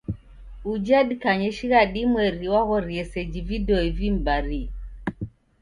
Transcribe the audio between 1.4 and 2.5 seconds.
shighadi imweri